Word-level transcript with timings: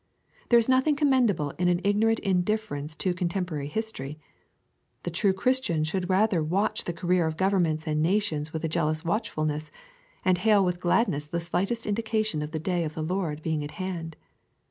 There 0.49 0.57
is 0.57 0.67
nothing 0.67 0.95
commendable 0.95 1.51
in 1.59 1.67
an 1.67 1.79
ignorant 1.83 2.17
indifference 2.21 2.95
to 2.95 3.13
co« 3.13 3.27
temporary 3.27 3.67
history. 3.67 4.17
The 5.03 5.11
true 5.11 5.31
Christian 5.31 5.83
should 5.83 6.09
rather 6.09 6.43
watch 6.43 6.85
the 6.85 6.91
career 6.91 7.27
of 7.27 7.37
governments 7.37 7.85
and 7.85 8.01
nations 8.01 8.51
with 8.51 8.65
a 8.65 8.67
jealous 8.67 9.05
watchfulness, 9.05 9.69
and 10.25 10.39
hail 10.39 10.65
with 10.65 10.79
gladness 10.79 11.27
the 11.27 11.39
slightest 11.39 11.85
indication 11.85 12.41
of 12.41 12.49
the 12.49 12.57
day 12.57 12.83
of 12.83 12.95
the 12.95 13.03
Lord 13.03 13.43
being 13.43 13.63
at 13.63 13.69
hand. 13.77 14.17